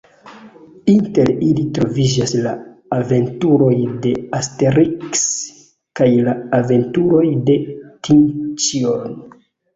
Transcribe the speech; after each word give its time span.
Inter 0.91 1.29
ili 1.47 1.65
troviĝas 1.77 2.33
la 2.45 2.53
Aventuroj 2.97 3.75
de 4.07 4.15
Asteriks, 4.39 5.23
kaj 6.01 6.09
la 6.31 6.35
Aventuroj 6.63 7.29
de 7.53 7.61
Tinĉjo. 8.11 8.99